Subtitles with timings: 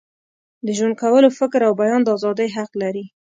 [0.65, 3.03] د ژوند کولو، فکر او بیان د ازادۍ حق لري.